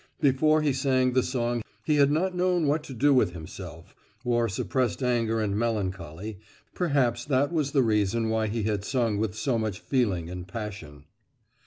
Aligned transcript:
Before 0.19 0.63
he 0.63 0.73
sang 0.73 1.13
the 1.13 1.21
song 1.21 1.61
he 1.85 1.97
had 1.97 2.09
not 2.09 2.33
known 2.33 2.65
what 2.65 2.83
to 2.85 2.93
do 2.95 3.13
with 3.13 3.33
himself, 3.33 3.93
or 4.25 4.49
suppressed 4.49 5.03
anger 5.03 5.39
and 5.39 5.55
melancholy—perhaps 5.55 7.23
that 7.25 7.51
was 7.53 7.69
the 7.71 7.83
reason 7.83 8.29
why 8.29 8.47
he 8.47 8.63
had 8.63 8.83
sung 8.83 9.19
with 9.19 9.35
so 9.35 9.59
much 9.59 9.79
feeling 9.79 10.27
and 10.27 10.47
passion. 10.47 11.03